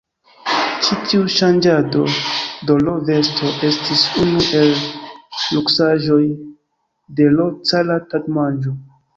[0.85, 2.05] Ĉi tiu ŝanĝado
[2.69, 6.21] de l' vesto estis unu el luksaĵoj
[7.21, 8.79] de l' cara tagmanĝo.